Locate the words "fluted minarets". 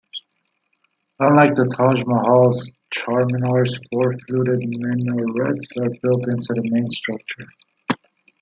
4.27-5.77